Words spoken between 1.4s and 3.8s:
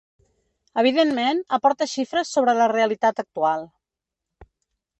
aporta xifres sobre la realitat actual.